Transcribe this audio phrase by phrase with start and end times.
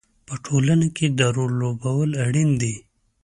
[0.27, 2.75] په ټولنه کې د رول لوبول اړین دي.